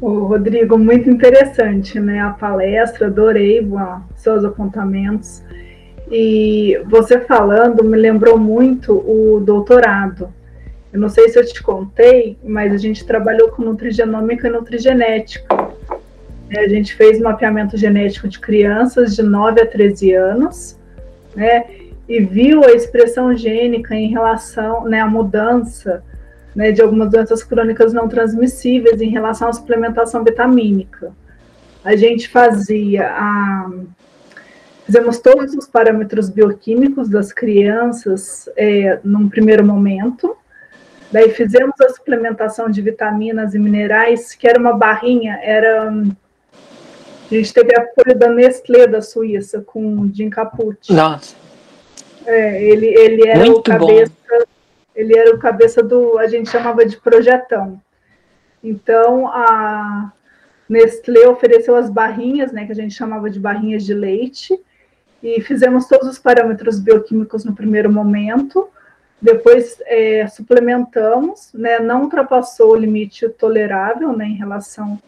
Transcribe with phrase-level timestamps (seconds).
[0.00, 2.20] Ô, Rodrigo, muito interessante, né?
[2.20, 3.66] A palestra, adorei
[4.14, 5.42] seus apontamentos.
[6.10, 10.32] E você falando me lembrou muito o doutorado.
[10.92, 15.46] Eu não sei se eu te contei, mas a gente trabalhou com nutrigenômica e nutrigenética.
[16.50, 20.78] É, a gente fez mapeamento genético de crianças de 9 a 13 anos,
[21.34, 21.64] né?
[22.08, 26.04] E viu a expressão gênica em relação, né, à mudança,
[26.56, 31.12] né, de algumas doenças crônicas não transmissíveis em relação à suplementação vitamínica.
[31.84, 33.70] A gente fazia a
[34.86, 40.36] Fizemos todos os parâmetros bioquímicos das crianças é, num primeiro momento.
[41.10, 45.90] Daí fizemos a suplementação de vitaminas e minerais, que era uma barrinha, era.
[45.90, 50.92] A gente teve apoio da Nestlé da Suíça com o Jim Caput.
[50.92, 51.34] Nossa.
[52.24, 54.12] É, ele, ele era Muito o cabeça.
[54.30, 54.55] Bom.
[54.96, 56.18] Ele era o cabeça do.
[56.18, 57.80] A gente chamava de projetão.
[58.64, 60.12] Então, a
[60.68, 64.58] Nestlé ofereceu as barrinhas, né, que a gente chamava de barrinhas de leite,
[65.22, 68.68] e fizemos todos os parâmetros bioquímicos no primeiro momento,
[69.20, 75.00] depois é, suplementamos, né, não ultrapassou o limite tolerável né, em relação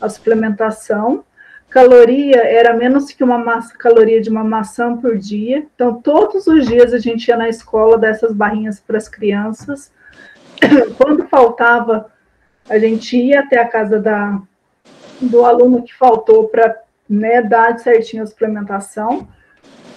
[0.00, 1.24] à suplementação.
[1.70, 5.66] Caloria era menos que uma massa, caloria de uma maçã por dia.
[5.74, 9.92] Então, todos os dias a gente ia na escola dessas barrinhas para as crianças.
[10.98, 12.10] Quando faltava,
[12.68, 14.40] a gente ia até a casa da,
[15.20, 16.76] do aluno que faltou para
[17.08, 19.28] né, dar certinho a suplementação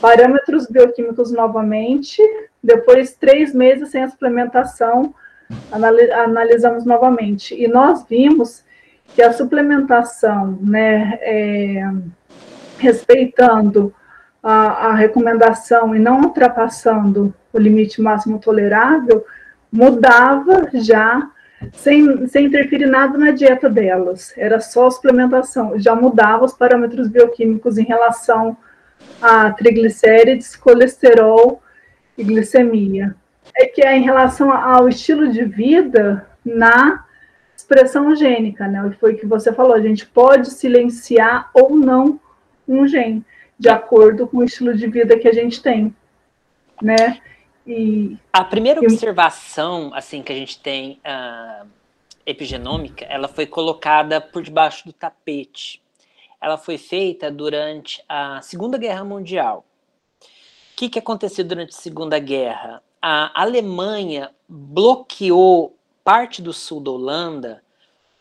[0.04, 2.22] parâmetros bioquímicos novamente,
[2.62, 5.16] depois três meses sem a suplementação,
[5.72, 7.56] analisamos novamente.
[7.56, 8.66] E nós vimos
[9.14, 11.92] que a suplementação, né, é,
[12.78, 13.94] respeitando
[14.42, 19.26] a, a, recomendação e não ultrapassando o limite máximo tolerável,
[19.72, 21.30] mudava já,
[21.74, 24.34] sem, sem interferir nada na dieta delas.
[24.36, 28.58] Era só suplementação, já mudava os parâmetros bioquímicos em relação
[29.22, 31.62] a triglicérides, colesterol
[32.18, 33.16] e glicemia.
[33.56, 37.06] É que é em relação ao estilo de vida na
[37.64, 38.96] expressão gênica, né?
[39.00, 42.20] Foi o que você falou, a gente pode silenciar ou não
[42.68, 43.24] um gene,
[43.58, 45.96] de acordo com o estilo de vida que a gente tem,
[46.82, 47.20] né?
[47.66, 51.66] E, a primeira observação, assim, que a gente tem uh,
[52.26, 55.84] epigenômica, ela foi colocada por debaixo do tapete
[56.44, 59.66] ela foi feita durante a Segunda Guerra Mundial.
[60.22, 62.84] O que, que aconteceu durante a Segunda Guerra?
[63.02, 67.64] A Alemanha bloqueou parte do sul da Holanda,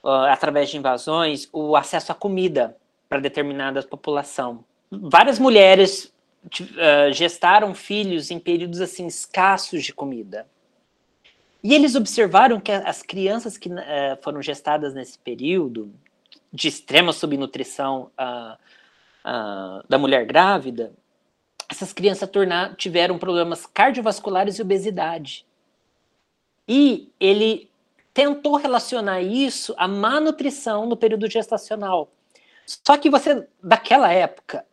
[0.03, 2.77] uh, através de invasões, o acesso à comida
[3.09, 4.65] para determinada população.
[4.91, 6.13] Várias mulheres
[6.45, 10.47] uh, gestaram filhos em períodos assim escassos de comida.
[11.63, 13.83] E eles observaram que as crianças que uh,
[14.21, 15.93] foram gestadas nesse período
[16.53, 18.11] de extrema subnutrição
[19.89, 20.93] da mulher grávida,
[21.67, 25.47] essas crianças tornar, tiveram problemas cardiovasculares e obesidade.
[26.69, 27.72] E ele
[28.13, 32.11] tentou relacionar isso à má nutrição no período gestacional.
[32.67, 34.65] Só que você, daquela época,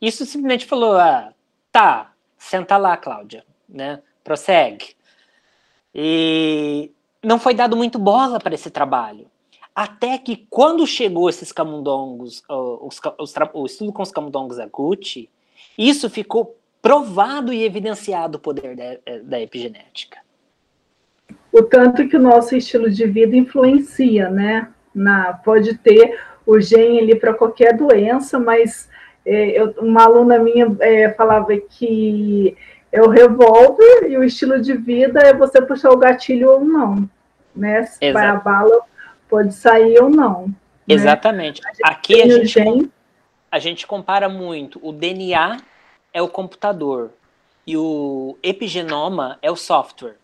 [0.00, 1.32] isso simplesmente falou: ah,
[1.70, 4.02] tá, senta lá, Cláudia, né?
[4.24, 4.96] Prossegue.
[5.94, 6.92] E
[7.22, 9.30] não foi dado muito bola para esse trabalho.
[9.74, 15.30] Até que quando chegou esses camundongos, os, os, o estudo com os camundongos Gucci,
[15.76, 20.18] isso ficou provado e evidenciado o poder da, eh, da epigenética.
[21.52, 24.68] O tanto que o nosso estilo de vida influencia, né?
[24.94, 28.88] Na, pode ter o gene ali para qualquer doença, mas
[29.24, 32.56] é, eu, uma aluna minha é, falava que
[32.90, 37.08] é o revólver e o estilo de vida é você puxar o gatilho ou não,
[37.54, 37.86] né?
[38.12, 38.80] Para a bala
[39.28, 40.46] pode sair ou não.
[40.46, 40.54] Né?
[40.88, 41.62] Exatamente.
[41.62, 41.72] Né?
[41.84, 42.90] A Aqui a gente,
[43.52, 44.80] a gente compara muito.
[44.82, 45.58] O DNA
[46.12, 47.10] é o computador
[47.66, 50.16] e o epigenoma é o software.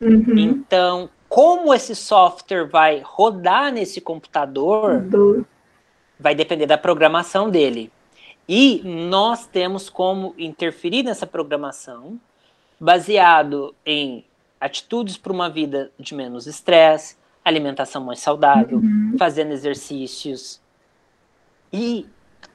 [0.00, 0.38] Uhum.
[0.38, 5.46] Então, como esse software vai rodar nesse computador Do...
[6.18, 7.90] vai depender da programação dele.
[8.48, 12.20] E nós temos como interferir nessa programação
[12.78, 14.24] baseado em
[14.60, 19.14] atitudes para uma vida de menos estresse, alimentação mais saudável, uhum.
[19.18, 20.60] fazendo exercícios.
[21.72, 22.06] E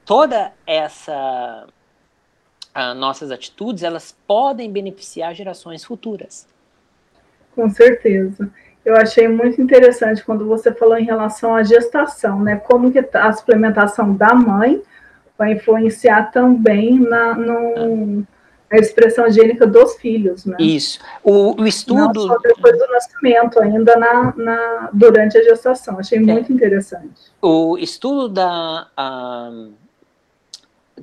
[0.06, 1.68] toda essa
[2.76, 6.48] uh, nossas atitudes, elas podem beneficiar gerações futuras.
[7.56, 8.50] Com certeza.
[8.86, 12.56] Eu achei muito interessante quando você falou em relação à gestação, né?
[12.56, 14.82] Como que a suplementação da mãe
[15.38, 18.26] vai influenciar também na, no,
[18.72, 20.56] a expressão gênica dos filhos, né?
[20.60, 21.00] Isso.
[21.24, 22.28] O, o estudo.
[22.28, 26.00] Não só depois do nascimento, ainda na, na durante a gestação.
[26.00, 26.22] Achei é.
[26.22, 27.32] muito interessante.
[27.42, 28.88] O estudo da.
[28.98, 29.74] Uh,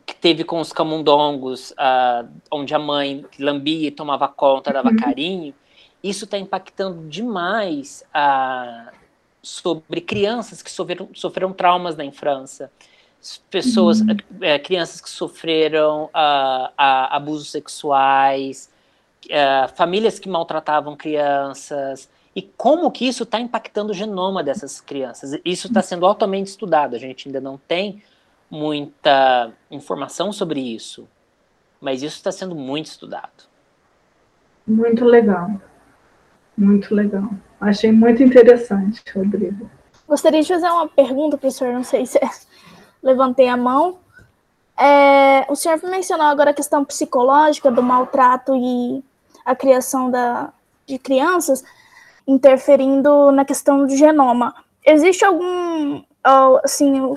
[0.04, 4.96] que teve com os camundongos, uh, onde a mãe lambia e tomava conta, dava uhum.
[4.96, 5.54] carinho,
[6.08, 8.91] isso está impactando demais uh,
[9.43, 12.70] sobre crianças que sofreram, sofreram traumas na infância
[13.50, 14.17] pessoas, uhum.
[14.41, 18.70] é, crianças que sofreram uh, abusos sexuais,
[19.26, 25.41] uh, famílias que maltratavam crianças, e como que isso está impactando o genoma dessas crianças.
[25.44, 28.03] Isso está sendo altamente estudado, a gente ainda não tem
[28.50, 31.08] muita informação sobre isso,
[31.81, 33.44] mas isso está sendo muito estudado.
[34.67, 35.50] Muito legal,
[36.56, 37.31] muito legal.
[37.61, 39.70] Achei muito interessante, Rodrigo.
[40.08, 42.31] Gostaria de fazer uma pergunta, professor, não sei se é
[43.03, 43.99] levantei a mão.
[44.76, 49.03] É, o senhor mencionou agora a questão psicológica do maltrato e
[49.44, 50.53] a criação da,
[50.87, 51.64] de crianças
[52.26, 54.55] interferindo na questão do genoma.
[54.85, 56.03] Existe algum,
[56.62, 57.14] assim,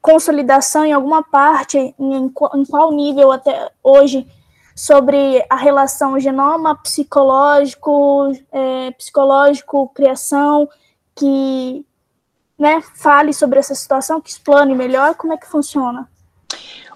[0.00, 4.26] consolidação em alguma parte, em, em qual nível até hoje,
[4.80, 10.66] sobre a relação genoma psicológico, é, psicológico, criação,
[11.14, 11.84] que
[12.58, 16.10] né, fale sobre essa situação, que explane melhor como é que funciona.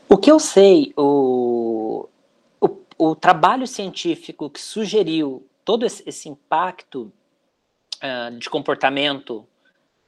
[0.08, 2.08] O que eu sei, o,
[2.58, 7.12] o, o trabalho científico que sugeriu todo esse, esse impacto
[7.96, 9.46] uh, de comportamento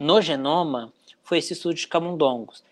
[0.00, 2.64] no genoma foi esse estudo de camundongos.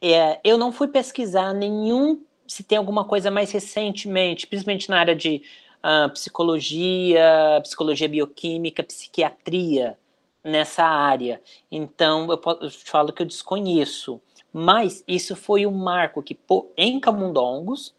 [0.00, 5.14] É, eu não fui pesquisar nenhum, se tem alguma coisa mais recentemente, principalmente na área
[5.14, 5.42] de
[5.82, 9.98] uh, psicologia, psicologia bioquímica, psiquiatria,
[10.46, 11.42] nessa área.
[11.70, 14.20] Então, eu, eu falo que eu desconheço.
[14.52, 16.38] Mas isso foi um marco que,
[16.76, 17.94] em Camundongos,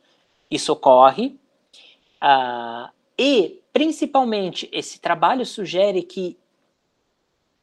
[0.49, 1.37] isso ocorre.
[2.23, 2.89] Uh,
[3.19, 6.37] e, principalmente, esse trabalho sugere que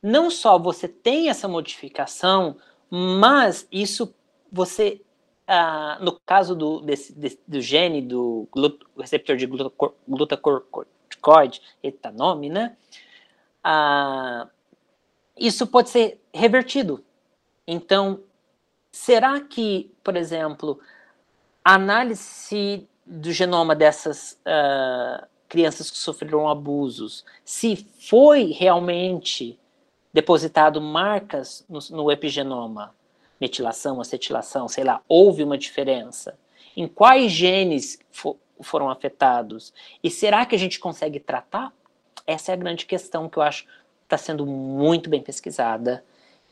[0.01, 2.57] não só você tem essa modificação,
[2.91, 4.15] mas isso
[4.53, 5.01] você,
[5.49, 8.49] uh, no caso do, desse, desse, do gene do
[8.99, 12.77] receptor de glutacorticoide, eita nome, né?
[13.65, 14.49] Uh,
[15.37, 17.05] isso pode ser revertido.
[17.67, 18.21] Então,
[18.93, 20.79] será que, por exemplo,
[21.65, 29.59] a análise do genoma dessas uh, crianças que sofreram abusos, se foi realmente
[30.13, 32.95] depositado marcas no, no epigenoma,
[33.45, 36.39] metilação, acetilação, sei lá, houve uma diferença?
[36.75, 39.73] Em quais genes for, foram afetados?
[40.03, 41.73] E será que a gente consegue tratar?
[42.27, 43.67] Essa é a grande questão que eu acho
[44.03, 46.03] está sendo muito bem pesquisada.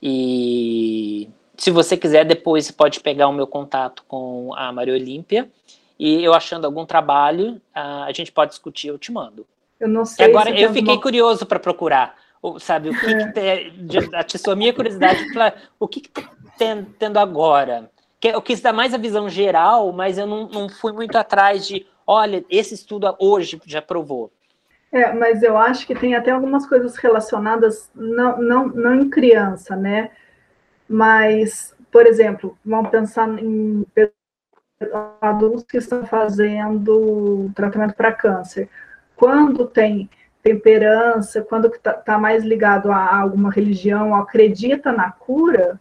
[0.03, 5.51] E se você quiser, depois você pode pegar o meu contato com a Maria Olímpia.
[5.99, 9.47] E eu achando algum trabalho, a gente pode discutir, eu te mando.
[9.81, 10.27] Eu não sei.
[10.27, 12.17] E agora, eu fiquei curioso para procurar,
[12.59, 13.71] sabe, o que, é.
[13.71, 15.27] que atiçou a minha curiosidade
[15.79, 16.29] o que está
[16.99, 17.91] tendo agora.
[18.21, 21.67] Que eu quis dar mais a visão geral, mas eu não, não fui muito atrás
[21.67, 24.33] de, olha, esse estudo hoje já provou.
[24.93, 29.75] É, mas eu acho que tem até algumas coisas relacionadas, não, não, não em criança,
[29.75, 30.11] né?
[30.87, 33.87] Mas, por exemplo, vamos pensar em
[35.21, 38.69] adultos que estão fazendo tratamento para câncer.
[39.17, 40.11] Quando tem
[40.43, 45.81] temperança, quando está tá mais ligado a alguma religião, acredita na cura,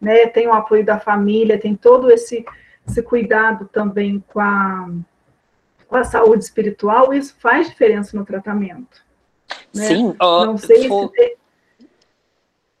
[0.00, 0.26] né?
[0.26, 2.44] Tem o apoio da família, tem todo esse,
[2.86, 4.88] esse cuidado também com a
[5.92, 9.04] com a saúde espiritual, isso faz diferença no tratamento.
[9.74, 9.84] Né?
[9.88, 11.12] Sim, não sei for...
[11.14, 11.36] se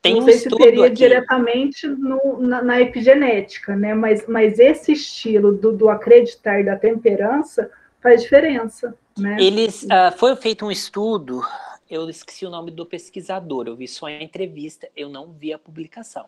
[0.00, 0.94] tem não sei se teria aqui.
[0.94, 3.94] diretamente no, na, na, epigenética, né?
[3.94, 7.70] Mas, mas esse estilo do, do acreditar da temperança
[8.02, 8.94] faz diferença.
[9.16, 9.36] Né?
[9.40, 11.40] Eles uh, foi feito um estudo,
[11.88, 15.58] eu esqueci o nome do pesquisador, eu vi só a entrevista, eu não vi a
[15.58, 16.26] publicação,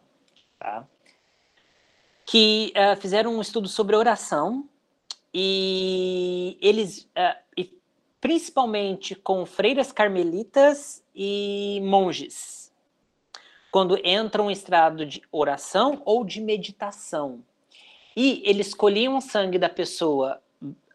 [0.58, 0.86] tá?
[2.24, 4.68] Que uh, fizeram um estudo sobre oração
[5.32, 7.76] e eles, uh, e
[8.20, 12.72] principalmente com freiras carmelitas e monges,
[13.70, 17.42] quando entram em estado de oração ou de meditação.
[18.16, 20.40] E eles colhiam o sangue da pessoa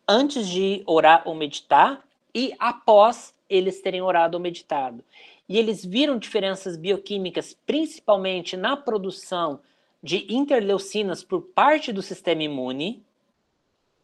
[0.10, 5.04] antes de orar ou meditar e após eles terem orado ou meditado.
[5.48, 9.60] E eles viram diferenças bioquímicas, principalmente na produção
[10.02, 13.04] de interleucinas por parte do sistema imune,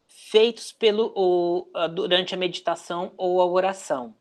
[0.06, 4.14] feitos pelo, o, durante a meditação ou a oração.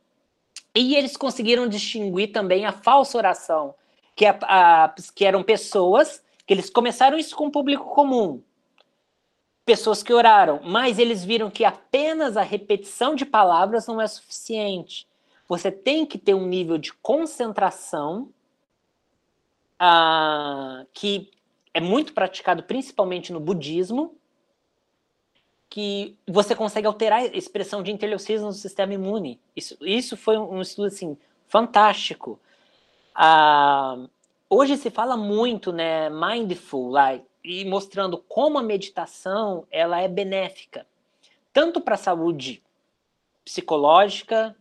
[0.73, 3.75] E eles conseguiram distinguir também a falsa oração,
[4.15, 8.41] que, a, a, que eram pessoas que eles começaram isso com o público comum.
[9.65, 15.07] Pessoas que oraram, mas eles viram que apenas a repetição de palavras não é suficiente.
[15.47, 18.29] Você tem que ter um nível de concentração
[19.81, 21.31] uh, que
[21.73, 24.15] é muito praticado principalmente no budismo,
[25.69, 29.39] que você consegue alterar a expressão de interleucismo no sistema imune.
[29.55, 31.17] Isso, isso foi um estudo assim
[31.47, 32.39] fantástico.
[33.17, 34.09] Uh,
[34.49, 40.85] hoje se fala muito, né, mindful, like, e mostrando como a meditação ela é benéfica,
[41.53, 42.63] tanto para a saúde
[43.43, 44.55] psicológica,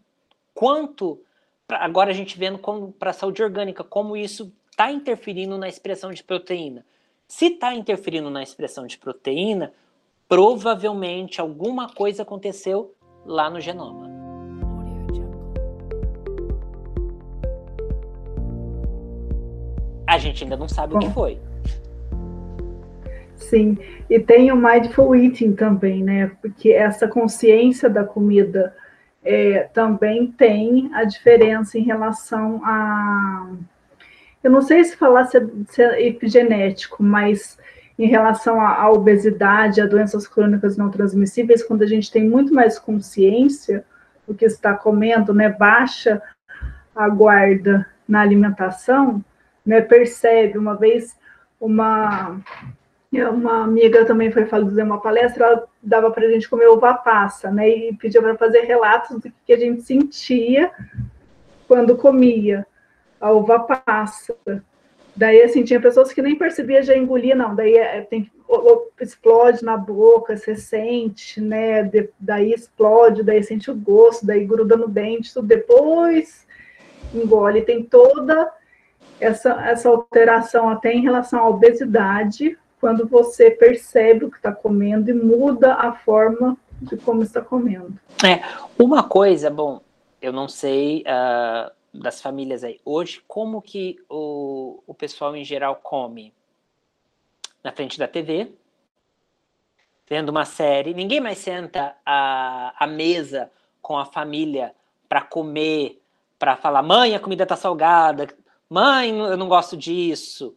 [0.53, 1.19] quanto
[1.67, 2.59] pra, agora a gente vendo
[2.99, 6.85] para a saúde orgânica, como isso está interferindo na expressão de proteína.
[7.27, 9.73] Se está interferindo na expressão de proteína,
[10.29, 14.13] provavelmente alguma coisa aconteceu lá no genoma.
[20.07, 20.99] A gente ainda não sabe Bom.
[20.99, 21.41] o que foi.
[23.49, 26.31] Sim, e tem o mindful eating também, né?
[26.41, 28.75] Porque essa consciência da comida
[29.23, 33.51] é, também tem a diferença em relação a
[34.45, 37.57] eu não sei se falar se é, se é epigenético, mas
[37.99, 42.79] em relação à obesidade, a doenças crônicas não transmissíveis, quando a gente tem muito mais
[42.79, 43.87] consciência
[44.29, 46.21] do que está comendo, né, baixa
[46.95, 49.25] a guarda na alimentação,
[49.65, 51.17] né, percebe, uma vez
[51.59, 52.39] uma
[53.23, 57.51] uma amiga também foi fazer uma palestra, ela dava para a gente comer uva passa,
[57.51, 60.71] né, e pedia para fazer relatos do que a gente sentia
[61.67, 62.67] quando comia
[63.21, 64.37] a uva passa.
[65.17, 67.55] Daí, assim, tinha pessoas que nem percebia já engolia, não.
[67.55, 68.31] Daí é, tem,
[69.01, 71.85] explode na boca, você sente, né?
[71.85, 76.45] De, daí explode, daí sente o gosto, daí gruda no dente, tudo depois
[77.15, 77.63] engole.
[77.63, 78.53] Tem toda
[79.21, 85.09] essa, essa alteração até em relação à obesidade, quando você percebe o que está comendo
[85.09, 87.99] e muda a forma de como está comendo.
[88.23, 88.43] É,
[88.79, 89.81] uma coisa, bom,
[90.21, 91.03] eu não sei.
[91.03, 92.81] Uh das famílias aí.
[92.85, 96.35] Hoje, como que o, o pessoal em geral come?
[97.63, 98.53] Na frente da TV,
[100.07, 100.93] vendo uma série.
[100.93, 103.51] Ninguém mais senta à, à mesa
[103.81, 104.75] com a família
[105.09, 106.03] para comer,
[106.39, 108.27] para falar: mãe, a comida tá salgada,
[108.69, 110.55] mãe, eu não gosto disso.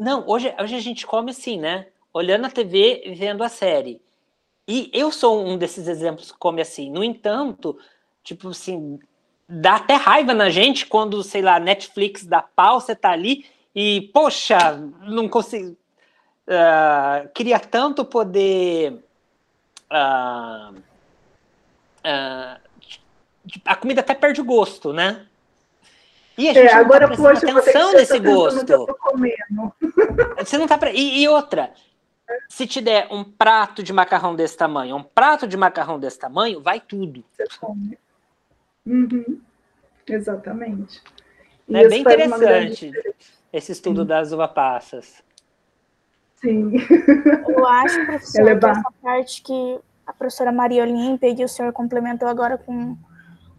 [0.00, 1.88] Não, hoje, hoje a gente come assim, né?
[2.10, 4.00] Olhando a TV e vendo a série.
[4.66, 6.90] E eu sou um desses exemplos que come assim.
[6.90, 7.78] No entanto,
[8.24, 8.98] tipo assim,
[9.46, 14.10] dá até raiva na gente quando, sei lá, Netflix dá pau, você tá ali e,
[14.14, 14.58] poxa,
[15.02, 15.76] não consigo.
[16.48, 19.04] Uh, queria tanto poder.
[19.92, 20.78] Uh,
[22.06, 22.60] uh,
[23.66, 25.26] a comida até perde o gosto, né?
[26.40, 28.86] E a gente é, agora, não tá poxa, atenção nesse gosto.
[30.38, 30.78] Você não tá.
[30.78, 30.90] Pre...
[30.90, 31.70] E, e, outra,
[32.48, 36.62] se te der um prato de macarrão desse tamanho, um prato de macarrão desse tamanho,
[36.62, 37.22] vai tudo.
[37.30, 37.98] Você come.
[38.86, 39.38] Uhum.
[40.08, 41.02] Exatamente.
[41.68, 42.90] E é bem interessante
[43.52, 44.06] esse estudo Sim.
[44.06, 45.22] das uva passas.
[46.36, 46.72] Sim.
[47.46, 51.70] Eu acho, professor, é que essa parte que a professora Maria Olímpia e o senhor
[51.74, 52.96] complementou agora com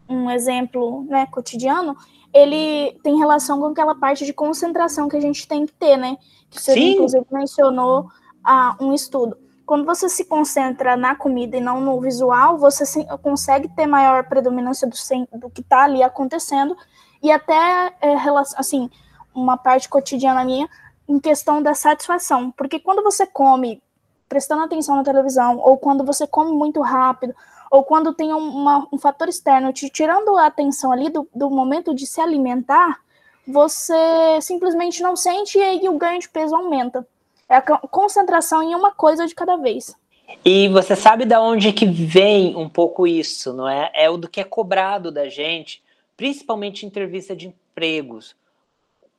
[0.09, 1.95] um exemplo né, cotidiano,
[2.33, 6.17] ele tem relação com aquela parte de concentração que a gente tem que ter, né?
[6.49, 6.93] Que senhor, Sim.
[6.93, 8.07] inclusive, mencionou
[8.43, 9.37] ah, um estudo
[9.71, 12.83] quando você se concentra na comida e não no visual, você
[13.21, 14.95] consegue ter maior predominância do,
[15.39, 16.75] do que está ali acontecendo
[17.23, 18.15] e até, é,
[18.57, 18.89] assim,
[19.33, 20.67] uma parte cotidiana minha
[21.07, 22.51] em questão da satisfação.
[22.51, 23.81] Porque quando você come
[24.27, 27.33] prestando atenção na televisão, ou quando você come muito rápido,
[27.71, 31.95] ou quando tem uma, um fator externo te tirando a atenção ali do, do momento
[31.95, 32.99] de se alimentar,
[33.47, 33.95] você
[34.41, 37.07] simplesmente não sente e aí o ganho de peso aumenta.
[37.47, 39.95] É a concentração em uma coisa de cada vez.
[40.43, 43.89] E você sabe da onde que vem um pouco isso, não é?
[43.93, 45.81] É o do que é cobrado da gente,
[46.17, 48.35] principalmente em entrevista de empregos.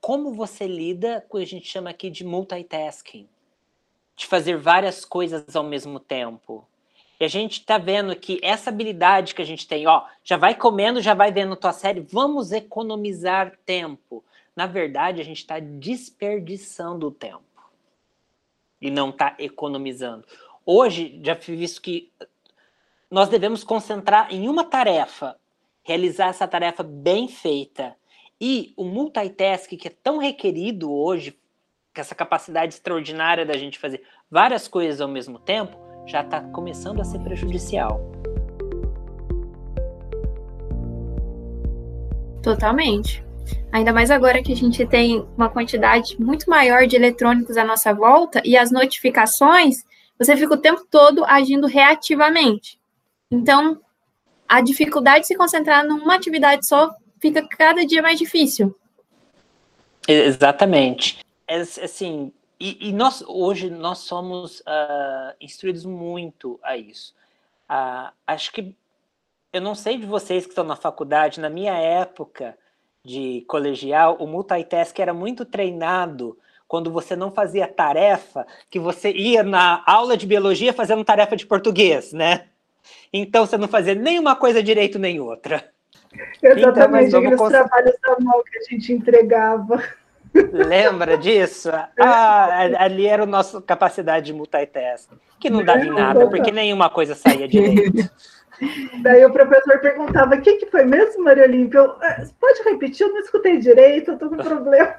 [0.01, 3.27] Como você lida com o que a gente chama aqui de multitasking?
[4.15, 6.67] De fazer várias coisas ao mesmo tempo.
[7.23, 10.57] E a gente está vendo que essa habilidade que a gente tem, ó, já vai
[10.57, 14.25] comendo, já vai vendo tua série, vamos economizar tempo.
[14.57, 17.45] Na verdade, a gente está desperdiçando o tempo
[18.81, 20.27] e não está economizando.
[20.67, 22.11] Hoje, já visto que
[23.09, 25.39] nós devemos concentrar em uma tarefa,
[25.85, 27.95] realizar essa tarefa bem feita.
[28.41, 31.39] E o multitask, que é tão requerido hoje,
[31.95, 37.01] com essa capacidade extraordinária da gente fazer várias coisas ao mesmo tempo, já está começando
[37.01, 38.01] a ser prejudicial.
[42.43, 43.25] Totalmente.
[43.71, 47.93] Ainda mais agora que a gente tem uma quantidade muito maior de eletrônicos à nossa
[47.95, 49.85] volta e as notificações,
[50.19, 52.79] você fica o tempo todo agindo reativamente.
[53.31, 53.81] Então,
[54.49, 56.91] a dificuldade de se concentrar numa atividade só
[57.21, 58.77] fica cada dia mais difícil.
[60.07, 61.21] Exatamente.
[61.47, 67.13] É, assim, e, e nós hoje nós somos uh, instruídos muito a isso.
[67.69, 68.77] Uh, acho que
[69.53, 72.57] eu não sei de vocês que estão na faculdade, na minha época
[73.05, 76.39] de colegial, o multitask era muito treinado
[76.69, 81.45] quando você não fazia tarefa, que você ia na aula de biologia fazendo tarefa de
[81.45, 82.47] português, né?
[83.13, 85.69] Então você não fazia nenhuma coisa direito nem outra.
[86.41, 87.51] Exatamente, então, aqueles cons...
[87.51, 89.83] trabalhos da mão que a gente entregava.
[90.53, 91.71] Lembra disso?
[91.99, 96.89] Ah, ali era a nossa capacidade de multitask, que não dava em nada, porque nenhuma
[96.89, 98.11] coisa saía direito.
[99.03, 101.79] Daí o professor perguntava: o que, que foi mesmo, Maria Olímpia?
[101.79, 103.07] Eu, ah, pode repetir?
[103.07, 104.95] Eu não escutei direito, eu tô com problema.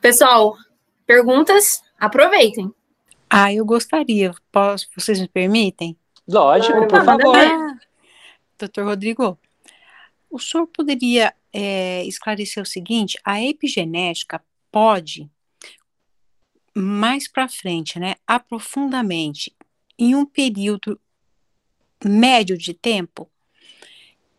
[0.00, 0.56] Pessoal,
[1.06, 1.82] perguntas?
[1.98, 2.72] Aproveitem.
[3.28, 4.32] Ah, eu gostaria.
[4.50, 5.96] Posso, vocês me permitem?
[6.26, 7.36] Lógico, ah, por favor.
[7.36, 7.76] Ah,
[8.58, 9.38] doutor Rodrigo,
[10.30, 14.42] o senhor poderia é, esclarecer o seguinte: a epigenética
[14.72, 15.30] pode,
[16.74, 19.54] mais para frente, né, aprofundamente,
[19.96, 21.00] em um período
[22.04, 23.30] médio de tempo,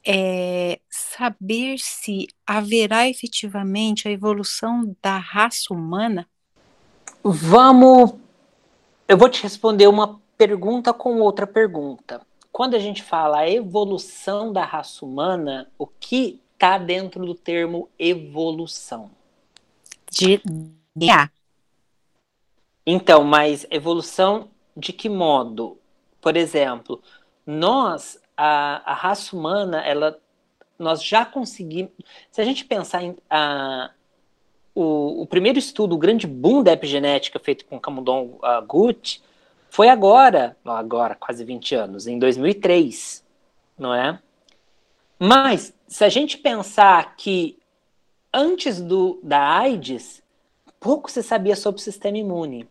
[0.06, 6.28] é, saber se haverá efetivamente a evolução da raça humana?
[7.24, 8.14] Vamos.
[9.08, 12.22] Eu vou te responder uma pergunta com outra pergunta.
[12.52, 17.90] Quando a gente fala a evolução da raça humana, o que está dentro do termo
[18.00, 19.12] evolução?
[20.12, 20.42] De
[20.96, 21.30] DNA.
[22.86, 25.78] Então, mas evolução de que modo?
[26.20, 27.02] Por exemplo,
[27.46, 30.20] nós a, a raça humana, ela,
[30.78, 31.92] nós já conseguimos.
[32.32, 33.16] Se a gente pensar em.
[33.30, 33.92] A,
[34.74, 39.24] o, o, primeiro estudo, o grande boom da epigenética feito com Camundon uh, Gut,
[39.70, 43.24] foi agora, agora, quase 20 anos, em 2003,
[43.78, 44.20] não é?
[45.18, 47.58] Mas, se a gente pensar que
[48.34, 50.22] antes do, da AIDS,
[50.80, 52.68] pouco se sabia sobre o sistema imune.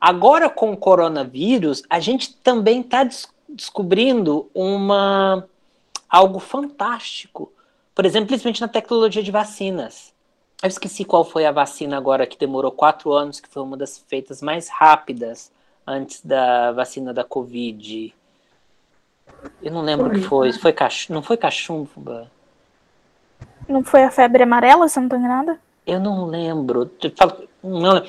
[0.00, 3.08] Agora, com o coronavírus, a gente também está
[3.48, 5.46] descobrindo uma
[6.08, 7.52] algo fantástico.
[7.94, 10.14] Por exemplo, principalmente na tecnologia de vacinas.
[10.62, 13.98] Eu esqueci qual foi a vacina agora que demorou quatro anos, que foi uma das
[13.98, 15.52] feitas mais rápidas
[15.86, 18.14] antes da vacina da Covid.
[19.62, 20.52] Eu não lembro o que foi.
[20.52, 21.10] foi cach...
[21.10, 22.30] Não foi cachumba?
[23.68, 25.58] Não foi a febre amarela, se não estou enganada?
[25.86, 26.90] Eu não lembro.
[27.62, 28.02] Não...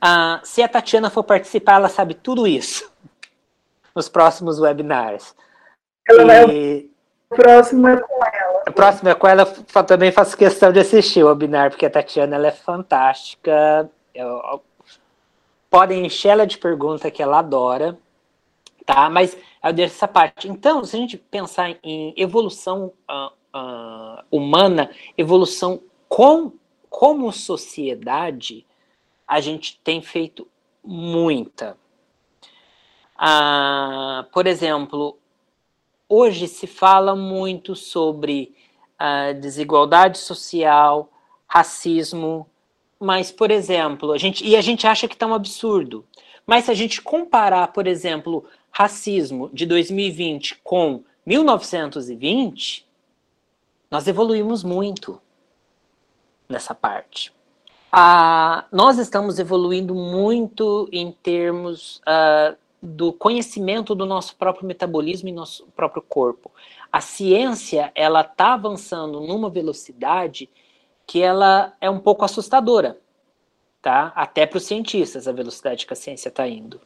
[0.00, 2.90] Ah, se a Tatiana for participar, ela sabe tudo isso
[3.94, 5.34] nos próximos webinars.
[6.08, 6.26] Ela e...
[6.26, 6.86] vai...
[7.28, 8.62] O próximo é com ela.
[8.68, 9.54] O próximo é com ela.
[9.74, 13.90] Eu também faço questão de assistir o webinar, porque a Tatiana ela é fantástica.
[14.14, 14.62] Eu...
[15.68, 17.98] Podem encher ela de pergunta que ela adora,
[18.84, 19.10] tá?
[19.10, 19.36] Mas
[19.68, 20.48] eu deixo essa parte.
[20.48, 26.52] Então, se a gente pensar em evolução uh, uh, humana, evolução com,
[26.88, 28.66] como sociedade,
[29.26, 30.46] a gente tem feito
[30.84, 31.76] muita,
[33.18, 35.18] ah, por exemplo,
[36.08, 38.54] hoje se fala muito sobre
[39.40, 41.10] desigualdade social,
[41.46, 42.48] racismo,
[42.98, 46.06] mas, por exemplo, a gente, e a gente acha que está um absurdo.
[46.46, 48.44] Mas se a gente comparar, por exemplo,
[48.78, 52.86] racismo de 2020 com 1920,
[53.90, 55.18] nós evoluímos muito
[56.46, 57.32] nessa parte.
[57.90, 65.32] Ah, nós estamos evoluindo muito em termos uh, do conhecimento do nosso próprio metabolismo e
[65.32, 66.50] nosso próprio corpo.
[66.92, 70.50] A ciência, ela está avançando numa velocidade
[71.06, 72.98] que ela é um pouco assustadora,
[73.80, 74.12] tá?
[74.14, 76.78] Até para os cientistas, a velocidade que a ciência está indo.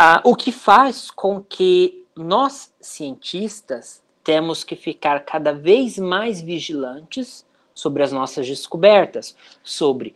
[0.00, 7.44] Ah, o que faz com que nós, cientistas, temos que ficar cada vez mais vigilantes
[7.74, 10.14] sobre as nossas descobertas, sobre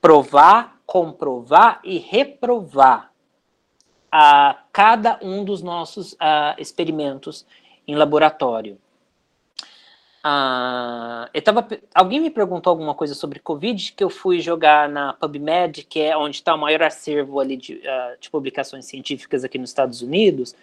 [0.00, 3.12] provar, comprovar e reprovar
[4.10, 7.44] a cada um dos nossos uh, experimentos
[7.86, 8.78] em laboratório.
[10.24, 15.12] Uh, eu tava, alguém me perguntou alguma coisa sobre Covid, que eu fui jogar na
[15.14, 19.58] PubMed, que é onde está o maior acervo ali de, uh, de, publicações científicas aqui
[19.58, 20.54] nos Estados Unidos.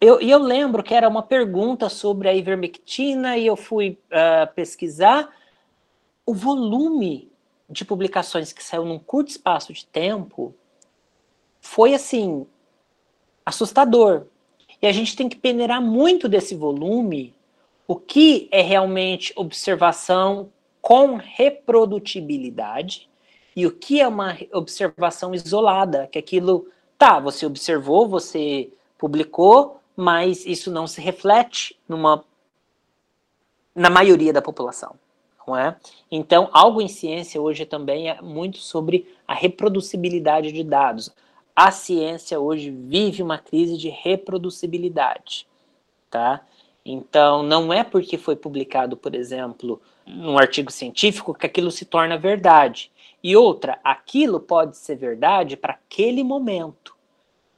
[0.00, 4.52] Eu, e eu lembro que era uma pergunta sobre a ivermectina, e eu fui uh,
[4.54, 5.30] pesquisar
[6.24, 7.30] o volume
[7.68, 10.54] de publicações que saiu num curto espaço de tempo
[11.60, 12.46] foi assim
[13.44, 14.26] assustador.
[14.80, 17.35] E a gente tem que peneirar muito desse volume
[17.86, 23.08] o que é realmente observação com reprodutibilidade
[23.54, 26.68] e o que é uma observação isolada, que aquilo,
[26.98, 32.24] tá, você observou, você publicou, mas isso não se reflete numa
[33.74, 34.94] na maioria da população,
[35.46, 35.76] não é?
[36.10, 41.14] Então, algo em ciência hoje também é muito sobre a reproducibilidade de dados.
[41.54, 45.46] A ciência hoje vive uma crise de reproducibilidade,
[46.10, 46.42] tá?
[46.88, 52.16] Então, não é porque foi publicado, por exemplo, num artigo científico que aquilo se torna
[52.16, 52.92] verdade.
[53.20, 56.94] E outra, aquilo pode ser verdade para aquele momento.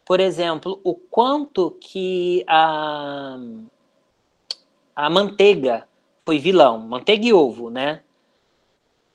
[0.02, 3.38] Por exemplo, o quanto que a,
[4.96, 5.86] a manteiga
[6.24, 8.00] foi vilão, manteiga e ovo, né?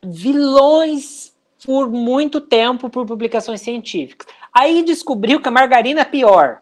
[0.03, 4.27] Vilões por muito tempo por publicações científicas.
[4.53, 6.61] Aí descobriu que a margarina é pior.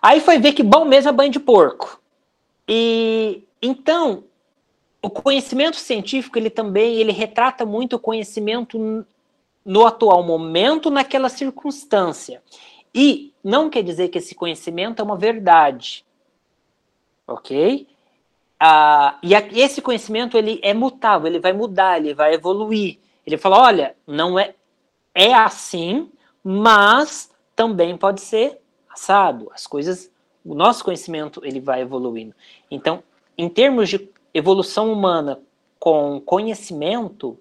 [0.00, 2.00] Aí foi ver que bom mesmo é banho de porco.
[2.74, 4.24] E então,
[5.02, 9.04] o conhecimento científico, ele também, ele retrata muito o conhecimento
[9.62, 12.42] no atual momento, naquela circunstância.
[12.94, 16.02] E não quer dizer que esse conhecimento é uma verdade.
[17.26, 17.86] OK?
[18.58, 22.98] Ah, e a, esse conhecimento ele é mutável, ele vai mudar, ele vai evoluir.
[23.26, 24.54] Ele fala, olha, não é
[25.14, 26.10] é assim,
[26.42, 28.58] mas também pode ser
[28.88, 29.50] assado.
[29.54, 30.10] As coisas,
[30.44, 32.34] o nosso conhecimento ele vai evoluindo.
[32.70, 33.02] Então,
[33.36, 35.40] em termos de evolução humana
[35.78, 37.38] com conhecimento,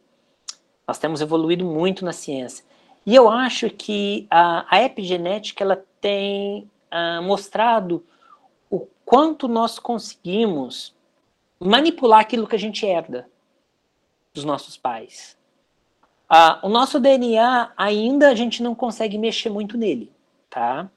[0.87, 2.65] nós temos evoluído muito na ciência.
[3.05, 8.05] E eu acho que a, a epigenética ela tem uh, mostrado
[8.69, 10.93] o quanto nós conseguimos
[11.59, 13.27] manipular aquilo que a gente herda
[14.33, 15.37] dos nossos pais.
[16.31, 20.11] Uh, o nosso DNA ainda a gente não consegue mexer muito nele,
[20.49, 20.89] tá?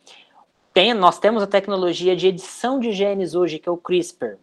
[0.74, 4.38] Tem, nós temos a tecnologia de edição de genes hoje, que é o CRISPR.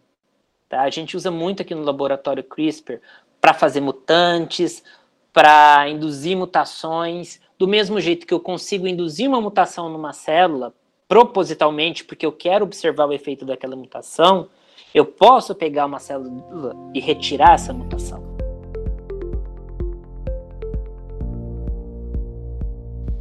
[0.66, 0.80] Tá?
[0.80, 3.02] A gente usa muito aqui no laboratório CRISPR
[3.38, 4.82] para fazer mutantes,
[5.30, 10.72] para induzir mutações, do mesmo jeito que eu consigo induzir uma mutação numa célula,
[11.06, 14.48] propositalmente, porque eu quero observar o efeito daquela mutação,
[14.94, 18.22] eu posso pegar uma célula e retirar essa mutação.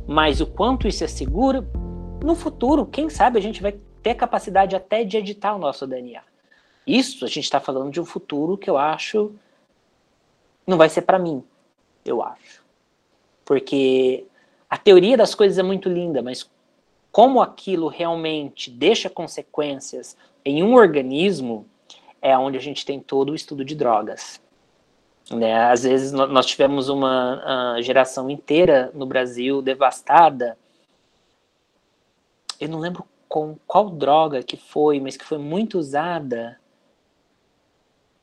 [0.07, 1.67] Mas o quanto isso é seguro,
[2.23, 6.21] no futuro, quem sabe a gente vai ter capacidade até de editar o nosso DNA.
[6.85, 9.33] Isso a gente está falando de um futuro que eu acho
[10.65, 11.43] não vai ser para mim,
[12.05, 12.63] eu acho.
[13.43, 14.25] Porque
[14.69, 16.49] a teoria das coisas é muito linda, mas
[17.11, 21.65] como aquilo realmente deixa consequências em um organismo,
[22.21, 24.41] é onde a gente tem todo o estudo de drogas.
[25.29, 25.53] Né?
[25.53, 30.57] Às vezes nós tivemos uma uh, geração inteira no Brasil devastada.
[32.61, 36.59] Eu não lembro com qual droga que foi, mas que foi muito usada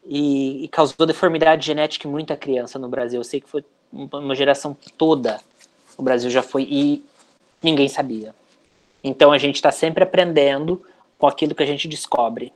[0.07, 3.21] e, e causou deformidade genética em muita criança no Brasil.
[3.21, 5.41] Eu sei que foi uma geração toda
[5.99, 7.05] o Brasil já foi e
[7.61, 8.33] ninguém sabia.
[9.03, 10.81] Então a gente está sempre aprendendo
[11.19, 12.53] com aquilo que a gente descobre.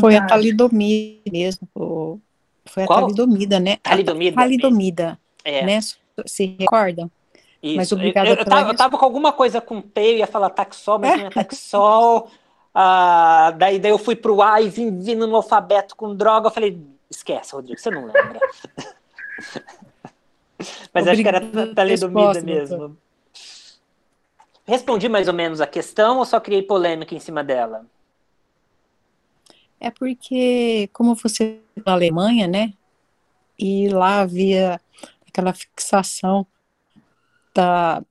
[0.00, 1.68] Foi a talidomida mesmo,
[2.64, 3.00] foi a Qual?
[3.02, 3.76] talidomida, né?
[3.76, 4.40] Talidomida.
[4.40, 5.64] A talidomida, é.
[5.64, 5.78] né?
[6.26, 7.10] Se recorda?
[7.62, 7.76] Isso.
[7.76, 10.50] Mas obrigada eu, eu, tava, eu tava com alguma coisa com T, eu ia falar
[10.50, 12.30] taxol, mas não é taxol.
[12.72, 16.46] Ah, daí, daí eu fui pro A e vim vindo no alfabeto com droga.
[16.46, 18.38] Eu falei, esquece, Rodrigo, você não lembra.
[20.94, 22.96] mas Obrigada acho que era talidomida mesmo.
[24.64, 27.86] Respondi mais ou menos a questão ou só criei polêmica em cima dela?
[29.80, 32.74] É porque, como você na Alemanha, né?
[33.58, 34.80] E lá havia
[35.26, 36.46] aquela fixação
[37.54, 38.02] da,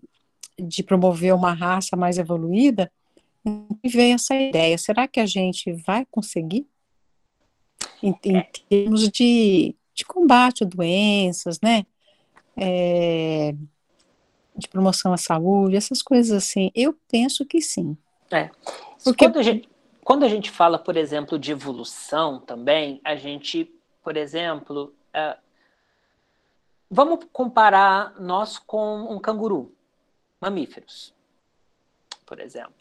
[0.60, 2.92] de promover uma raça mais evoluída,
[3.84, 4.78] e veio essa ideia.
[4.78, 6.68] Será que a gente vai conseguir?
[8.02, 8.50] Em, em é.
[8.70, 11.86] termos de, de combate a doenças, né?
[12.56, 13.54] É,
[14.56, 16.72] de promoção à saúde, essas coisas assim.
[16.76, 17.96] Eu penso que sim.
[18.32, 18.50] É.
[19.04, 19.70] Porque quando a gente,
[20.04, 23.72] quando a gente fala, por exemplo, de evolução também, a gente,
[24.04, 25.40] por exemplo, uh,
[26.90, 29.72] vamos comparar nós com um canguru,
[30.40, 31.14] mamíferos,
[32.26, 32.74] por exemplo.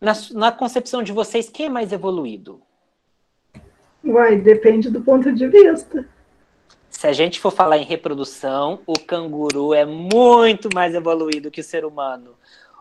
[0.00, 2.62] Na, na concepção de vocês, quem é mais evoluído?
[4.04, 6.08] Uai, depende do ponto de vista.
[6.88, 11.64] Se a gente for falar em reprodução, o canguru é muito mais evoluído que o
[11.64, 12.36] ser humano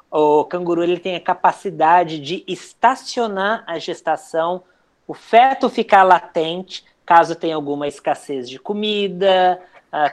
[0.09, 4.63] o canguru ele tem a capacidade de estacionar a gestação,
[5.07, 9.59] o feto ficar latente, caso tenha alguma escassez de comida,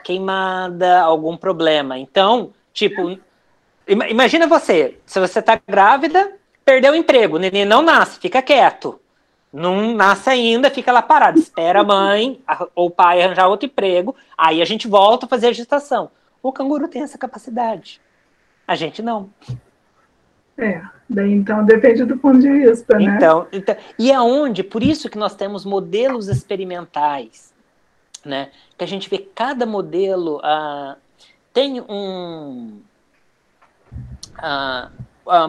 [0.05, 1.99] queimada, algum problema.
[1.99, 3.19] Então, tipo,
[3.87, 6.33] imagina você, se você está grávida,
[6.65, 8.99] perdeu o emprego, o neném não nasce, fica quieto.
[9.53, 11.39] Não nasce ainda, fica lá parado.
[11.39, 12.41] Espera a mãe
[12.75, 16.11] ou o pai arranjar outro emprego, aí a gente volta a fazer a gestação.
[16.43, 18.01] O canguru tem essa capacidade.
[18.67, 19.31] A gente não.
[20.57, 20.81] É,
[21.27, 23.17] então depende do ponto de vista, né?
[23.17, 27.53] Então, então e aonde, por isso que nós temos modelos experimentais,
[28.25, 28.51] né?
[28.79, 30.97] Que a gente vê cada modelo uh,
[31.53, 32.81] tem um
[34.39, 35.47] uh, a,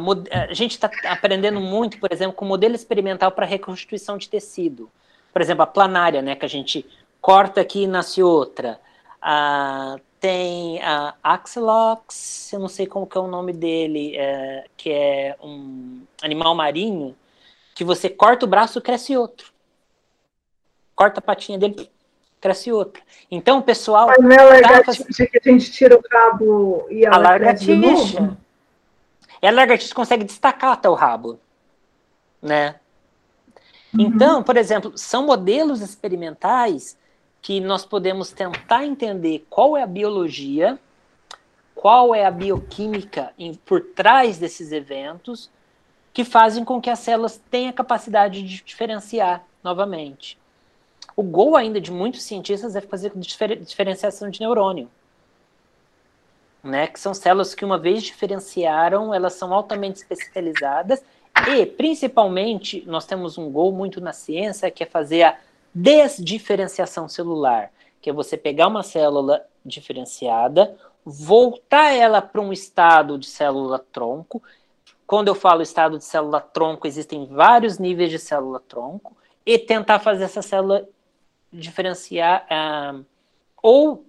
[0.50, 4.89] a gente está aprendendo muito, por exemplo, com modelo experimental para reconstituição de tecido.
[5.34, 6.86] Por exemplo, a planária, né, que a gente
[7.20, 8.80] corta aqui e nasce outra.
[9.22, 14.89] Uh, tem a Axelox, eu não sei como que é o nome dele, é, que
[14.89, 17.15] é um animal marinho,
[17.73, 19.54] que você corta o braço e cresce outro.
[20.95, 21.91] Corta a patinha dele,
[22.39, 23.04] cresce outro.
[23.30, 24.08] Então, o pessoal...
[24.08, 25.30] Mas não é a lagartixa faz...
[25.30, 28.38] que a gente tira o rabo e ela a lagartixa.
[29.41, 31.39] E a lagartixa consegue destacar até o rabo,
[32.41, 32.80] né?
[33.93, 34.01] Uhum.
[34.01, 36.97] Então, por exemplo, são modelos experimentais
[37.45, 40.79] que nós podemos tentar entender qual é a biologia,
[41.75, 45.51] qual é a bioquímica em, por trás desses eventos
[46.12, 50.39] que fazem com que as células tenham a capacidade de diferenciar novamente.
[51.15, 54.89] O gol ainda de muitos cientistas é fazer difer diferenciação de neurônio.
[56.63, 61.03] Né, que são células que uma vez diferenciaram, elas são altamente especializadas
[61.47, 65.38] e, principalmente, nós temos um gol muito na ciência, que é fazer a
[65.76, 67.70] desdiferenciação celular,
[68.02, 74.42] que é você pegar uma célula diferenciada, voltar ela para um estado de célula tronco.
[75.06, 80.00] Quando eu falo estado de célula tronco, existem vários níveis de célula tronco, e tentar
[80.00, 80.88] fazer essa célula
[81.52, 83.06] diferenciar, uh,
[83.62, 84.06] ou,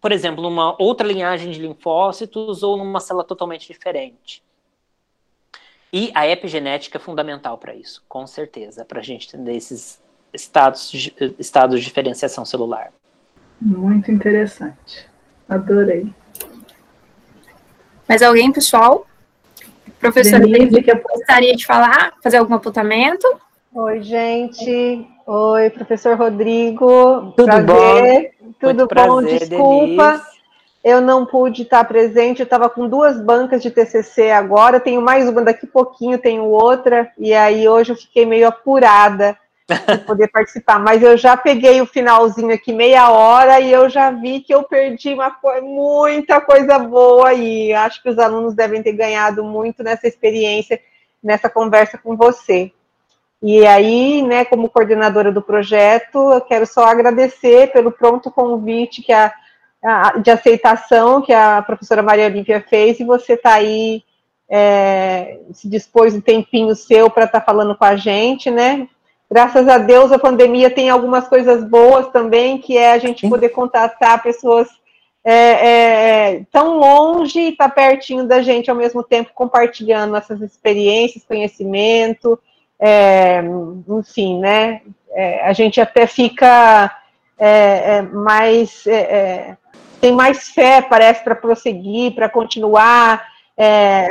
[0.00, 4.42] por exemplo, numa outra linhagem de linfócitos, ou numa célula totalmente diferente.
[5.92, 10.00] E a epigenética é fundamental para isso, com certeza, para a gente entender esses
[10.32, 12.92] estados de, estados de diferenciação celular.
[13.60, 15.08] Muito interessante.
[15.48, 16.12] Adorei.
[18.08, 19.06] Mais alguém, pessoal?
[19.98, 23.26] Professor, Denise, que gostaria de falar, fazer algum apontamento?
[23.74, 25.06] Oi, gente.
[25.26, 27.32] Oi, professor Rodrigo.
[27.36, 28.34] Tudo prazer.
[28.40, 28.52] bom?
[28.60, 29.22] Tudo prazer, bom?
[29.22, 30.12] Desculpa.
[30.12, 30.36] Denise.
[30.84, 35.28] Eu não pude estar presente, eu estava com duas bancas de TCC agora, tenho mais
[35.28, 39.36] uma daqui a pouquinho, tenho outra, e aí hoje eu fiquei meio apurada
[40.06, 40.78] poder participar.
[40.78, 44.62] Mas eu já peguei o finalzinho aqui, meia hora, e eu já vi que eu
[44.62, 50.06] perdi uma muita coisa boa e acho que os alunos devem ter ganhado muito nessa
[50.06, 50.80] experiência,
[51.22, 52.72] nessa conversa com você.
[53.42, 59.12] E aí, né, como coordenadora do projeto, eu quero só agradecer pelo pronto convite que
[59.12, 59.32] a,
[59.84, 64.02] a de aceitação que a professora Maria Olímpia fez, e você está aí,
[64.48, 68.88] é, se dispôs um tempinho seu para estar tá falando com a gente, né?
[69.30, 73.50] Graças a Deus a pandemia tem algumas coisas boas também, que é a gente poder
[73.50, 74.68] contatar pessoas
[75.24, 80.16] é, é, é tão longe e estar tá pertinho da gente ao mesmo tempo, compartilhando
[80.16, 82.38] essas experiências, conhecimento,
[82.78, 83.42] é,
[83.88, 84.82] enfim, né?
[85.10, 86.94] É, a gente até fica
[87.38, 88.84] é, mais
[90.00, 93.24] tem mais fé, parece, para prosseguir, para continuar,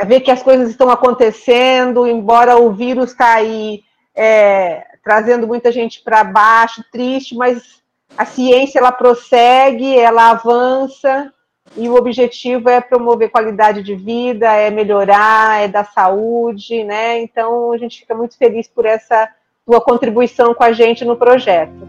[0.06, 3.84] ver que as coisas estão acontecendo, embora o vírus está aí
[4.16, 7.80] é, trazendo muita gente para baixo, triste, mas
[8.18, 11.32] a ciência ela prossegue, ela avança
[11.76, 17.20] e o objetivo é promover qualidade de vida, é melhorar, é dar saúde, né?
[17.20, 19.32] Então a gente fica muito feliz por essa
[19.64, 21.86] tua contribuição com a gente no projeto.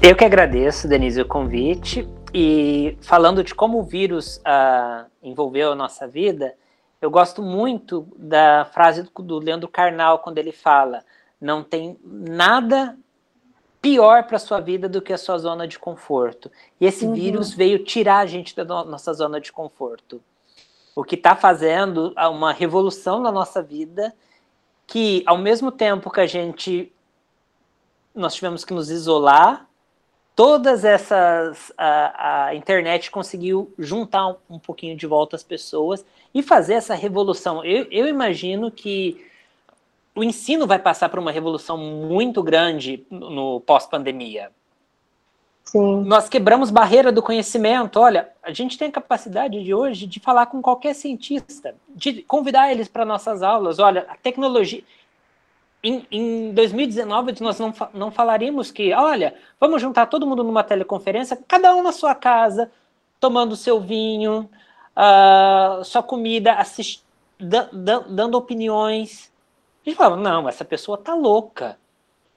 [0.00, 2.08] Eu que agradeço, Denise, o convite.
[2.32, 6.54] E falando de como o vírus uh, envolveu a nossa vida,
[7.02, 11.04] eu gosto muito da frase do Leandro Carnal, quando ele fala:
[11.40, 12.96] não tem nada
[13.80, 16.48] pior para a sua vida do que a sua zona de conforto.
[16.80, 17.12] E esse uhum.
[17.12, 20.22] vírus veio tirar a gente da nossa zona de conforto.
[20.94, 24.14] O que está fazendo uma revolução na nossa vida,
[24.86, 26.92] que ao mesmo tempo que a gente
[28.14, 29.66] nós tivemos que nos isolar,
[30.36, 36.42] todas essas a, a internet conseguiu juntar um, um, pouquinho de volta as pessoas e
[36.42, 37.64] fazer essa revolução.
[37.64, 39.24] Eu, eu imagino que
[40.14, 44.50] o ensino vai passar por uma revolução muito grande no, pós-pandemia.
[46.04, 47.98] Nós quebramos barreira do conhecimento.
[47.98, 52.70] Olha, a gente tem a capacidade de hoje de falar com qualquer cientista, de convidar
[52.70, 53.78] eles para nossas aulas.
[53.78, 54.82] Olha, a tecnologia
[55.82, 61.38] em, em 2019 nós não, não falaríamos que, olha, vamos juntar todo mundo numa teleconferência,
[61.48, 62.70] cada um na sua casa,
[63.18, 64.48] tomando seu vinho,
[64.96, 67.02] uh, sua comida, assist,
[68.08, 69.30] dando opiniões.
[69.84, 71.76] A gente falava, não, essa pessoa tá louca.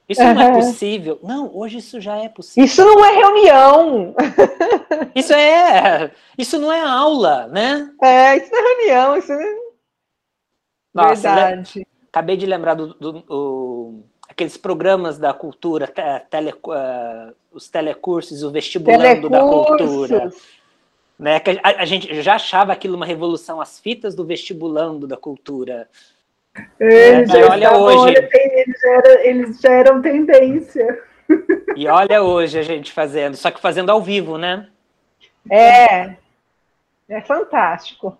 [0.08, 1.18] Isso não é possível.
[1.22, 2.64] Não, hoje isso já é possível.
[2.64, 4.14] Isso não é reunião.
[5.14, 6.12] Isso é.
[6.38, 7.90] Isso não é aula, né?
[8.02, 9.54] É, isso não é reunião, isso é.
[10.94, 11.86] Nossa, Verdade.
[12.08, 13.94] Acabei de lembrar do, do, do,
[14.28, 15.92] aqueles programas da cultura,
[16.30, 20.30] tele, uh, os telecursos, o vestibulando da cultura.
[21.18, 21.40] Né?
[21.40, 25.88] Que a, a, gente já achava aquilo uma revolução, as fitas do vestibulando da cultura.
[26.78, 28.14] Eles, é, olha hoje.
[28.32, 31.02] Eles era, eles já eram tendência.
[31.74, 34.68] E olha hoje a gente fazendo, só que fazendo ao vivo, né?
[35.50, 36.16] É,
[37.08, 38.16] é fantástico.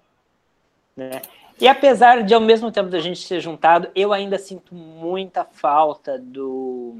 [0.96, 1.22] Né?
[1.61, 6.18] E apesar de, ao mesmo tempo da gente ser juntado, eu ainda sinto muita falta
[6.18, 6.98] do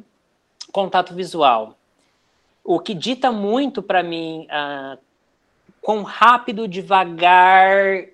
[0.73, 1.75] contato visual.
[2.65, 4.99] O que dita muito para mim uh,
[5.87, 8.07] quão rápido, devagar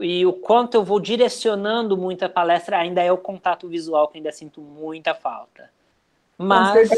[0.00, 4.16] e o quanto eu vou direcionando muito a palestra ainda é o contato visual que
[4.16, 5.68] ainda sinto muita falta.
[6.38, 6.88] Mas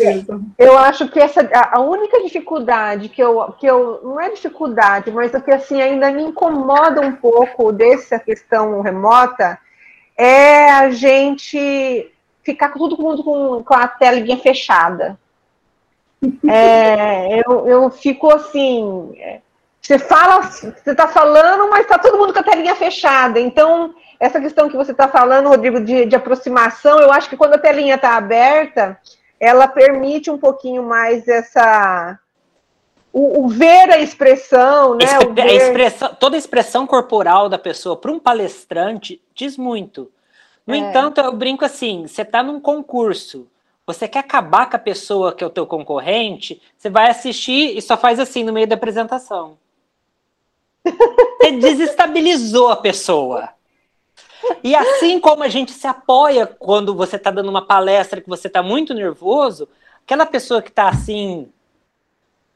[0.57, 1.41] eu acho que essa
[1.73, 6.13] a única dificuldade que eu que eu não é dificuldade, mas o que assim ainda
[6.13, 9.59] me incomoda um pouco dessa questão remota
[10.17, 12.13] é a gente
[12.45, 15.19] ficar tudo mundo com, com a telinha fechada.
[16.49, 19.13] É, eu, eu fico assim,
[19.83, 23.41] você fala, você está falando, mas está todo mundo com a telinha fechada.
[23.41, 27.55] Então, essa questão que você está falando, Rodrigo, de, de aproximação, eu acho que quando
[27.55, 28.97] a telinha está aberta,
[29.41, 32.17] ela permite um pouquinho mais essa.
[33.13, 35.05] O, o ver a expressão, né?
[35.35, 35.43] Ver...
[35.43, 40.09] A expressão, toda a expressão corporal da pessoa para um palestrante diz muito.
[40.65, 40.79] No é.
[40.79, 43.49] entanto, eu brinco assim: você está num concurso,
[43.85, 47.83] você quer acabar com a pessoa que é o teu concorrente, você vai assistir e
[47.83, 49.61] só faz assim no meio da apresentação.
[50.85, 53.49] Você desestabilizou a pessoa.
[54.63, 58.49] E assim como a gente se apoia quando você está dando uma palestra que você
[58.49, 59.69] está muito nervoso,
[60.05, 61.49] aquela pessoa que está assim,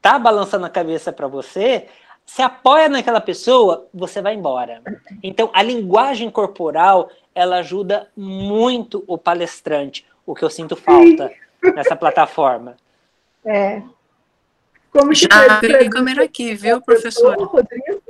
[0.01, 1.87] tá balançando a cabeça para você,
[2.25, 4.81] se apoia naquela pessoa, você vai embora.
[5.23, 11.31] Então, a linguagem corporal, ela ajuda muito o palestrante, o que eu sinto falta
[11.73, 12.75] nessa plataforma.
[13.45, 13.81] É.
[14.91, 17.35] Como Já abri a câmera aqui, viu, professor?
[17.37, 18.01] Rodrigo?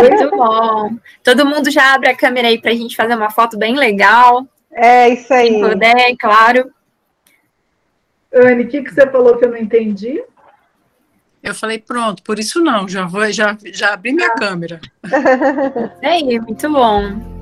[0.00, 0.96] Muito bom.
[1.22, 4.46] Todo mundo já abre a câmera aí para a gente fazer uma foto bem legal.
[4.72, 5.54] É isso aí.
[5.54, 6.72] Se puder, claro.
[8.34, 10.22] Anne, o que, que você falou que eu não entendi?
[11.42, 14.34] Eu falei, pronto, por isso não, já vou, já, já abri minha ah.
[14.34, 14.80] câmera.
[16.00, 17.33] É aí, muito bom.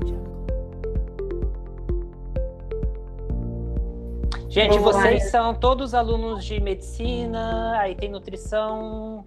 [4.52, 9.26] Gente, vocês são todos alunos de medicina, aí tem nutrição,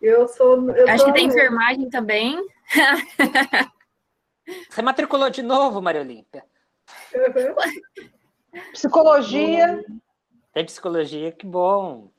[0.00, 0.70] eu sou.
[0.70, 2.42] Eu Acho que tem enfermagem também.
[4.70, 6.42] Você matriculou de novo, Maria Olímpia?
[7.14, 8.62] Uhum.
[8.72, 9.84] Psicologia.
[10.54, 12.10] Tem psicologia, que bom.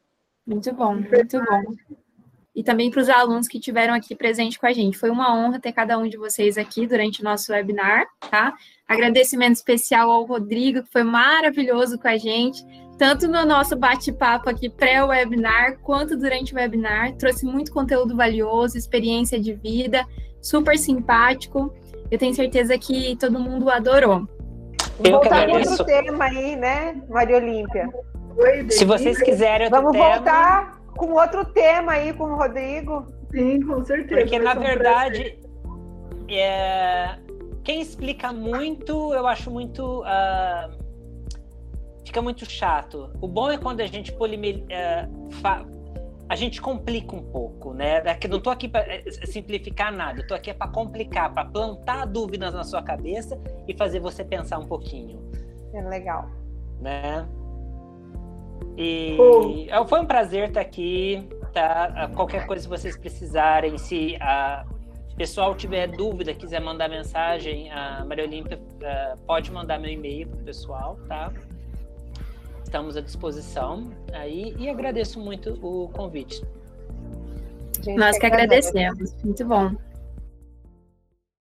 [0.45, 1.63] Muito bom, muito bom.
[2.53, 4.99] E também para os alunos que tiveram aqui presente com a gente.
[4.99, 8.53] Foi uma honra ter cada um de vocês aqui durante o nosso webinar, tá?
[8.87, 12.63] Agradecimento especial ao Rodrigo, que foi maravilhoso com a gente
[12.97, 17.15] tanto no nosso bate-papo aqui pré-webinar, quanto durante o webinar.
[17.15, 20.05] Trouxe muito conteúdo valioso, experiência de vida,
[20.41, 21.71] super simpático.
[22.09, 24.27] Eu tenho certeza que todo mundo adorou.
[24.99, 27.89] Vou voltar com outro tema aí, né, Maria Olímpia?
[28.69, 30.15] Se vocês quiserem Vamos tema...
[30.15, 33.07] voltar com outro tema aí com o Rodrigo.
[33.31, 34.21] Sim, com certeza.
[34.21, 35.39] Porque, na verdade,
[36.29, 37.15] é...
[37.67, 40.01] quem explica muito, eu acho muito...
[40.01, 40.87] Uh
[42.07, 43.11] fica muito chato.
[43.21, 45.07] O bom é quando a gente polimer, é,
[46.29, 47.97] a gente complica um pouco, né?
[47.97, 52.53] É não estou aqui para é, simplificar nada, estou aqui para complicar, para plantar dúvidas
[52.53, 55.19] na sua cabeça e fazer você pensar um pouquinho.
[55.73, 56.29] É legal.
[56.79, 57.27] Né?
[58.77, 59.17] E
[59.87, 61.27] foi um prazer estar aqui.
[61.53, 62.09] Tá?
[62.15, 64.65] Qualquer coisa que vocês precisarem, se a
[65.17, 70.39] pessoal tiver dúvida, quiser mandar mensagem, a Maria Olímpia uh, pode mandar meu e-mail para
[70.39, 71.33] o pessoal, tá?
[72.67, 76.43] estamos à disposição aí e agradeço muito o convite.
[77.81, 79.15] Gente, Nós que agradecemos.
[79.23, 79.75] Muito bom.